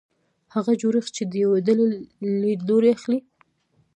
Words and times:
هغه 0.53 0.71
جوړښت 0.81 1.11
چې 1.17 1.23
د 1.27 1.33
یوې 1.43 1.59
ډلې 1.67 1.85
لیدلوری 2.41 2.89
اخلي. 2.97 3.19